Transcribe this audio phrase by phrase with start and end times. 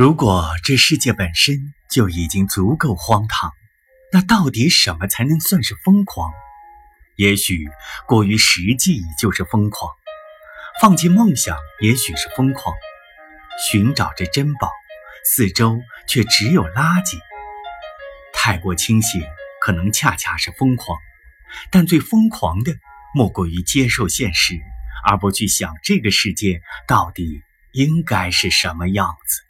[0.00, 3.52] 如果这世界本身就已经足够荒唐
[4.14, 6.32] 那到底什么才能算是疯狂
[7.16, 7.68] 也许
[8.06, 9.92] 过于实际就是疯狂
[10.80, 12.74] 放弃梦想也许是疯狂
[13.68, 14.70] 寻找着珍宝
[15.22, 15.78] 四周
[16.08, 17.18] 却只有垃圾
[18.32, 19.22] 太过清醒
[19.60, 20.98] 可能恰恰是疯狂。
[21.70, 22.72] 但最疯狂的
[23.14, 24.54] 莫过于接受现实
[25.04, 27.42] 而不去想这个世界到底
[27.72, 29.49] 应该是什么样子。